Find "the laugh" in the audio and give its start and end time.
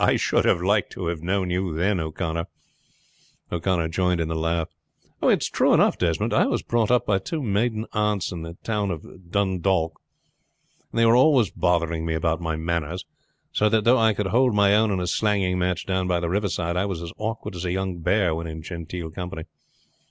4.29-4.67